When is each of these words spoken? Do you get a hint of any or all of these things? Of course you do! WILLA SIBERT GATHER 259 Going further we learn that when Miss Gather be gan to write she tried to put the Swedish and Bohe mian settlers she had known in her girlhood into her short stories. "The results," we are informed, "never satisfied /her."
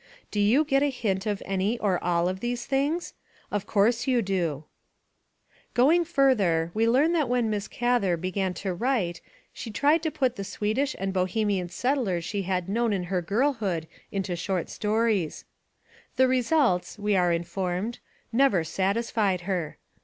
Do 0.31 0.39
you 0.39 0.63
get 0.65 0.81
a 0.81 0.89
hint 0.89 1.27
of 1.27 1.43
any 1.45 1.77
or 1.77 2.03
all 2.03 2.27
of 2.27 2.39
these 2.39 2.65
things? 2.65 3.13
Of 3.51 3.67
course 3.67 4.07
you 4.07 4.23
do! 4.23 4.63
WILLA 5.75 5.75
SIBERT 5.75 5.75
GATHER 5.75 5.83
259 5.85 5.85
Going 5.85 6.05
further 6.05 6.71
we 6.73 6.89
learn 6.89 7.13
that 7.13 7.29
when 7.29 7.51
Miss 7.51 7.67
Gather 7.67 8.17
be 8.17 8.31
gan 8.31 8.55
to 8.55 8.73
write 8.73 9.21
she 9.53 9.69
tried 9.69 10.01
to 10.01 10.09
put 10.09 10.37
the 10.37 10.43
Swedish 10.43 10.95
and 10.97 11.13
Bohe 11.13 11.45
mian 11.45 11.69
settlers 11.69 12.25
she 12.25 12.41
had 12.41 12.67
known 12.67 12.93
in 12.93 13.03
her 13.13 13.21
girlhood 13.21 13.87
into 14.11 14.31
her 14.31 14.35
short 14.35 14.71
stories. 14.71 15.45
"The 16.15 16.27
results," 16.27 16.97
we 16.97 17.15
are 17.15 17.31
informed, 17.31 17.99
"never 18.33 18.63
satisfied 18.63 19.41
/her." 19.41 19.75